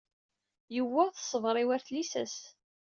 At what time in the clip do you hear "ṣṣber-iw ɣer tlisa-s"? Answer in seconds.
1.25-2.37